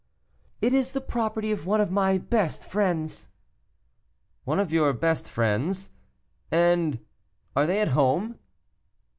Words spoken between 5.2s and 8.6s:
friends, and are they at home?"